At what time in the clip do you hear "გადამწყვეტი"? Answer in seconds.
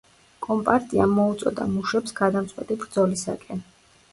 2.21-2.79